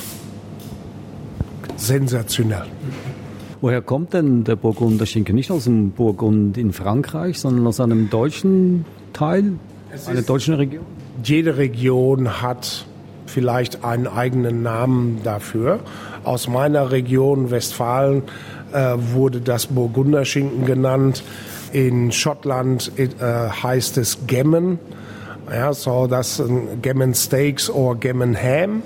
sensationell. 1.76 2.66
Woher 3.60 3.82
kommt 3.82 4.14
denn 4.14 4.42
der 4.42 4.56
Burgunder 4.56 5.06
Schinken? 5.06 5.36
Nicht 5.36 5.50
aus 5.52 5.64
dem 5.64 5.92
Burgund 5.92 6.58
in 6.58 6.72
Frankreich, 6.72 7.38
sondern 7.38 7.66
aus 7.68 7.78
einem 7.78 8.10
deutschen 8.10 8.84
Teil, 9.12 9.52
einer 10.06 10.22
deutschen 10.22 10.54
Region? 10.54 10.84
Jede 11.22 11.56
Region 11.56 12.42
hat 12.42 12.86
vielleicht 13.26 13.84
einen 13.84 14.06
eigenen 14.06 14.62
Namen 14.62 15.20
dafür. 15.24 15.80
Aus 16.24 16.48
meiner 16.48 16.90
Region 16.90 17.50
Westfalen 17.50 18.22
äh, 18.72 18.94
wurde 18.96 19.40
das 19.40 19.66
Burgunder 19.66 20.24
Schinken 20.24 20.66
genannt. 20.66 21.22
In 21.72 22.12
Schottland 22.12 22.92
äh, 22.98 23.08
heißt 23.62 23.98
es 23.98 24.26
Gemmen. 24.26 24.78
Ja, 25.50 25.74
so 25.74 26.06
das 26.06 26.42
Gemmen 26.80 27.14
Steaks 27.14 27.68
oder 27.68 27.98
Gemmen 27.98 28.36
Ham. 28.36 28.82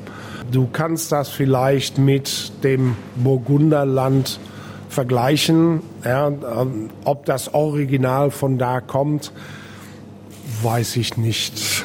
Du 0.51 0.67
kannst 0.73 1.13
das 1.13 1.29
vielleicht 1.29 1.99
mit 1.99 2.53
dem 2.65 2.97
Burgunderland 3.17 4.41
vergleichen. 4.89 5.83
Ja, 6.05 6.29
ähm, 6.29 6.91
ob 7.05 7.27
das 7.27 7.53
Original 7.55 8.31
von 8.31 8.59
da 8.59 8.81
kommt, 8.81 9.33
weiß 10.63 10.97
ich 10.97 11.17
nicht. 11.17 11.85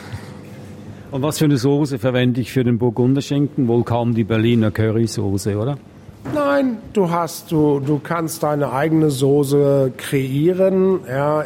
Und 1.14 1.22
was 1.22 1.38
für 1.38 1.46
eine 1.46 1.58
Soße 1.58 2.00
verwende 2.00 2.42
ich 2.42 2.52
für 2.52 2.64
den 2.64 2.80
Burgunderschinken? 2.80 3.68
Wohl 3.68 3.84
kaum 3.84 4.16
die 4.16 4.24
Berliner 4.24 4.72
Currysoße, 4.72 5.56
oder? 5.56 5.78
Nein, 6.34 6.80
du 6.94 7.12
hast, 7.12 7.52
du, 7.52 7.80
du 7.80 8.00
kannst 8.00 8.42
deine 8.42 8.74
eigene 8.74 9.12
Soße 9.12 9.94
kreieren. 9.96 11.02
Ja, 11.08 11.46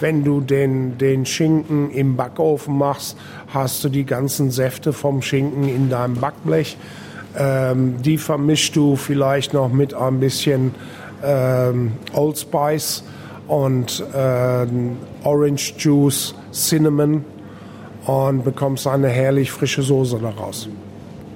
wenn 0.00 0.24
du 0.24 0.40
den, 0.40 0.96
den 0.96 1.26
Schinken 1.26 1.90
im 1.90 2.16
Backofen 2.16 2.78
machst, 2.78 3.18
hast 3.52 3.84
du 3.84 3.90
die 3.90 4.06
ganzen 4.06 4.50
Säfte 4.50 4.94
vom 4.94 5.20
Schinken 5.20 5.68
in 5.68 5.90
deinem 5.90 6.14
Backblech. 6.14 6.78
Ähm, 7.36 7.96
die 8.00 8.16
vermischst 8.16 8.74
du 8.76 8.96
vielleicht 8.96 9.52
noch 9.52 9.70
mit 9.70 9.92
ein 9.92 10.20
bisschen 10.20 10.74
ähm, 11.22 11.92
Old 12.14 12.38
Spice 12.38 13.04
und 13.46 14.02
äh, 14.14 14.66
Orange 15.22 15.74
Juice, 15.76 16.34
Cinnamon 16.50 17.26
und 18.06 18.44
bekommst 18.44 18.86
eine 18.86 19.08
herrlich 19.08 19.50
frische 19.50 19.82
Soße 19.82 20.18
daraus. 20.18 20.68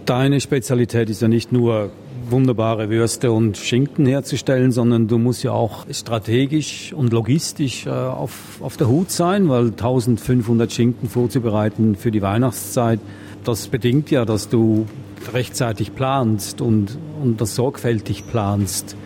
Deine 0.06 0.40
Spezialität 0.40 1.10
ist 1.10 1.22
ja 1.22 1.28
nicht 1.28 1.52
nur 1.52 1.90
wunderbare 2.30 2.88
Würste 2.90 3.32
und 3.32 3.56
Schinken 3.56 4.06
herzustellen, 4.06 4.72
sondern 4.72 5.08
du 5.08 5.18
musst 5.18 5.42
ja 5.42 5.52
auch 5.52 5.86
strategisch 5.90 6.92
und 6.92 7.12
logistisch 7.12 7.86
äh, 7.86 7.90
auf, 7.90 8.60
auf 8.60 8.76
der 8.76 8.88
Hut 8.88 9.10
sein, 9.10 9.48
weil 9.48 9.66
1500 9.66 10.72
Schinken 10.72 11.08
vorzubereiten 11.08 11.96
für 11.96 12.10
die 12.10 12.22
Weihnachtszeit, 12.22 13.00
das 13.44 13.68
bedingt 13.68 14.10
ja, 14.10 14.24
dass 14.24 14.48
du 14.48 14.86
rechtzeitig 15.32 15.94
planst 15.94 16.60
und, 16.60 16.96
und 17.22 17.40
das 17.40 17.54
sorgfältig 17.54 18.26
planst. 18.26 18.96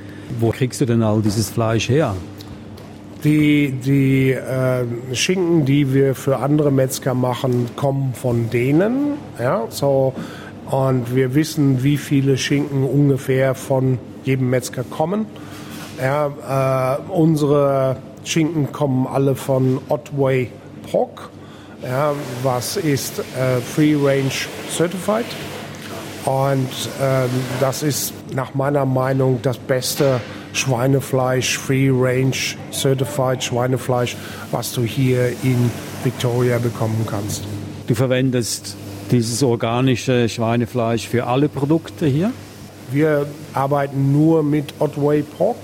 Wo 0.40 0.50
kriegst 0.50 0.80
du 0.80 0.86
denn 0.86 1.02
all 1.02 1.22
dieses 1.22 1.50
Fleisch 1.50 1.88
her? 1.88 2.14
Die, 3.24 3.72
die 3.72 4.32
äh, 4.32 4.84
Schinken, 5.14 5.64
die 5.64 5.94
wir 5.94 6.14
für 6.14 6.38
andere 6.38 6.70
Metzger 6.70 7.14
machen, 7.14 7.70
kommen 7.74 8.12
von 8.12 8.50
denen. 8.50 9.14
Ja, 9.38 9.64
so, 9.70 10.12
und 10.70 11.14
wir 11.14 11.34
wissen, 11.34 11.82
wie 11.82 11.96
viele 11.96 12.36
Schinken 12.36 12.84
ungefähr 12.84 13.54
von 13.54 13.98
jedem 14.24 14.50
Metzger 14.50 14.84
kommen. 14.84 15.26
Ja, 16.00 16.98
äh, 16.98 17.10
unsere 17.10 17.96
Schinken 18.24 18.72
kommen 18.72 19.06
alle 19.06 19.34
von 19.34 19.78
Otway 19.88 20.50
Pork, 20.90 21.30
ja, 21.82 22.12
was 22.42 22.76
ist 22.76 23.18
äh, 23.18 23.60
Free 23.60 23.94
Range 23.94 24.32
Certified. 24.70 25.26
Und 26.24 26.68
äh, 27.00 27.28
das 27.60 27.82
ist 27.82 28.14
nach 28.34 28.54
meiner 28.54 28.86
Meinung 28.86 29.40
das 29.42 29.58
beste 29.58 30.20
Schweinefleisch, 30.54 31.58
Free 31.58 31.90
Range 31.90 32.36
Certified 32.72 33.44
Schweinefleisch, 33.44 34.16
was 34.50 34.72
du 34.72 34.82
hier 34.82 35.28
in 35.42 35.70
Victoria 36.02 36.58
bekommen 36.58 37.04
kannst. 37.08 37.44
Du 37.86 37.94
verwendest 37.94 38.76
dieses 39.10 39.42
organische 39.42 40.28
Schweinefleisch 40.28 41.06
für 41.08 41.26
alle 41.26 41.48
Produkte 41.48 42.06
hier? 42.06 42.32
Wir 42.90 43.26
arbeiten 43.52 44.12
nur 44.12 44.42
mit 44.42 44.74
Otway 44.78 45.22
Pork. 45.22 45.56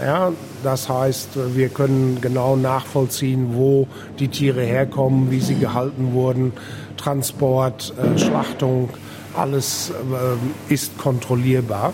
Ja, 0.00 0.32
das 0.64 0.88
heißt, 0.88 1.28
wir 1.54 1.68
können 1.68 2.18
genau 2.20 2.56
nachvollziehen, 2.56 3.50
wo 3.52 3.86
die 4.18 4.28
Tiere 4.28 4.62
herkommen, 4.62 5.30
wie 5.30 5.40
sie 5.40 5.56
gehalten 5.56 6.14
wurden, 6.14 6.52
Transport, 6.96 7.92
äh, 7.98 8.18
Schlachtung, 8.18 8.88
alles 9.36 9.90
äh, 9.90 10.72
ist 10.72 10.96
kontrollierbar. 10.96 11.92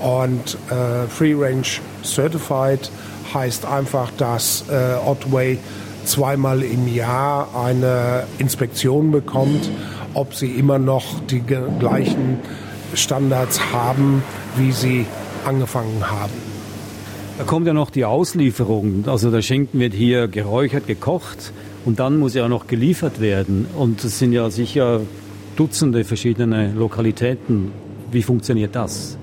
Und 0.00 0.56
äh, 0.70 1.06
Free 1.08 1.34
Range 1.34 1.66
Certified 2.02 2.90
heißt 3.32 3.66
einfach, 3.66 4.10
dass 4.16 4.64
äh, 4.70 4.96
Otway 5.06 5.58
zweimal 6.04 6.62
im 6.62 6.92
Jahr 6.92 7.48
eine 7.54 8.24
Inspektion 8.38 9.10
bekommt, 9.10 9.70
ob 10.14 10.34
sie 10.34 10.52
immer 10.52 10.78
noch 10.78 11.20
die 11.30 11.40
gleichen 11.40 12.38
Standards 12.94 13.60
haben, 13.72 14.22
wie 14.56 14.72
sie 14.72 15.06
angefangen 15.44 16.10
haben. 16.10 16.32
Da 17.38 17.44
kommt 17.44 17.66
ja 17.66 17.72
noch 17.72 17.90
die 17.90 18.04
Auslieferung. 18.04 19.04
Also 19.06 19.30
der 19.30 19.42
Schinken 19.42 19.80
wird 19.80 19.94
hier 19.94 20.28
geräuchert, 20.28 20.86
gekocht 20.86 21.52
und 21.84 21.98
dann 21.98 22.18
muss 22.18 22.34
er 22.34 22.44
auch 22.44 22.50
noch 22.50 22.66
geliefert 22.66 23.20
werden. 23.20 23.66
Und 23.76 24.04
es 24.04 24.18
sind 24.18 24.32
ja 24.32 24.50
sicher 24.50 25.00
Dutzende 25.56 26.04
verschiedene 26.04 26.72
Lokalitäten. 26.72 27.72
Wie 28.10 28.22
funktioniert 28.22 28.74
das? 28.74 29.16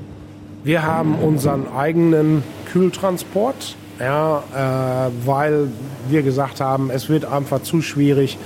Wir 0.68 0.84
haben 0.84 1.16
unseren 1.16 1.72
eigenen 1.72 2.44
Kühltransport, 2.74 3.78
ja, 4.02 4.44
äh, 4.54 5.26
weil 5.26 5.70
wir 6.10 6.24
gesagt 6.24 6.60
haben, 6.60 6.92
es 6.92 7.08
wird 7.08 7.24
einfach 7.24 7.62
zu 7.64 7.82
schwierig 7.82 8.38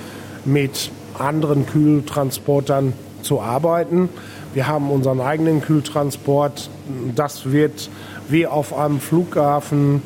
mit 0.46 0.92
anderen 1.18 1.66
Kühltransportern 1.66 2.94
zu 3.24 3.42
arbeiten. 3.42 4.08
Wir 4.54 4.68
haben 4.68 4.92
unseren 4.92 5.20
eigenen 5.20 5.64
Kühltransport. 5.64 6.70
Das 7.16 7.52
wird 7.52 7.90
wie 8.30 8.46
auf 8.46 8.78
einem 8.78 9.00
Flughafen 9.00 10.04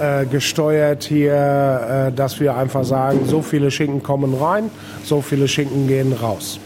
äh, 0.00 0.26
gesteuert 0.26 1.04
hier, 1.04 2.08
äh, 2.08 2.12
dass 2.12 2.40
wir 2.40 2.56
einfach 2.56 2.82
sagen, 2.82 3.20
so 3.28 3.40
viele 3.40 3.70
Schinken 3.70 4.02
kommen 4.02 4.34
rein, 4.34 4.68
so 5.04 5.20
viele 5.20 5.46
Schinken 5.46 5.86
gehen 5.86 6.12
raus. 6.12 6.58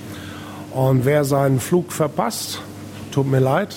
Und 0.72 1.04
wer 1.04 1.26
seinen 1.26 1.60
Flug 1.60 1.92
verpasst, 1.92 2.62
tut 3.12 3.30
mir 3.30 3.40
leid, 3.40 3.76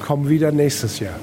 komm 0.00 0.28
wieder 0.28 0.52
nächstes 0.52 0.98
Jahr. 0.98 1.16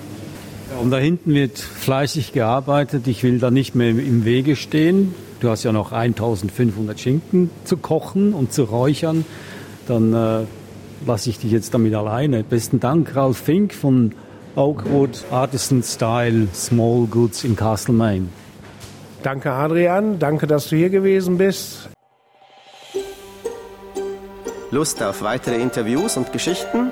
Und 0.81 0.91
da 0.91 0.97
hinten 0.97 1.33
wird 1.33 1.57
fleißig 1.57 2.33
gearbeitet. 2.33 3.07
Ich 3.07 3.23
will 3.23 3.39
da 3.39 3.51
nicht 3.51 3.75
mehr 3.75 3.89
im 3.89 4.25
Wege 4.25 4.55
stehen. 4.55 5.13
Du 5.39 5.49
hast 5.49 5.63
ja 5.63 5.71
noch 5.71 5.91
1500 5.91 6.99
Schinken 6.99 7.49
zu 7.63 7.77
kochen 7.77 8.33
und 8.33 8.53
zu 8.53 8.63
räuchern. 8.63 9.25
Dann 9.87 10.13
äh, 10.13 10.45
lasse 11.05 11.29
ich 11.29 11.39
dich 11.39 11.51
jetzt 11.51 11.73
damit 11.73 11.93
alleine. 11.93 12.43
Besten 12.43 12.79
Dank, 12.79 13.15
Ralf 13.15 13.37
Fink 13.37 13.73
von 13.73 14.13
Oakwood 14.55 15.23
Artisan 15.31 15.83
Style 15.83 16.47
Small 16.53 17.05
Goods 17.05 17.43
in 17.43 17.55
Castlemaine. 17.55 18.29
Danke, 19.23 19.51
Adrian. 19.51 20.19
Danke, 20.19 20.47
dass 20.47 20.69
du 20.69 20.75
hier 20.75 20.89
gewesen 20.89 21.37
bist. 21.37 21.89
Lust 24.71 25.01
auf 25.01 25.21
weitere 25.21 25.61
Interviews 25.61 26.17
und 26.17 26.33
Geschichten? 26.33 26.91